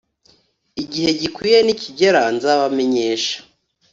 [0.83, 3.37] igihe gikwiriye nikigera nzabamenyesha